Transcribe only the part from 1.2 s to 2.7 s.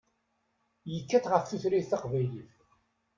ɣef tutlayt taqbaylit.